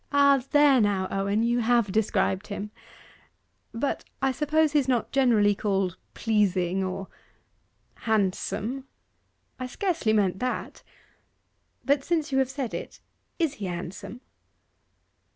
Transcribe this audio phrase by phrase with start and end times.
[0.11, 2.71] 'Ah, there now, Owen, you have described him!
[3.71, 7.07] But I suppose he's not generally called pleasing, or'
[8.07, 8.85] 'Handsome?'
[9.59, 10.81] 'I scarcely meant that.
[11.85, 12.99] But since you have said it,
[13.37, 14.21] is he handsome?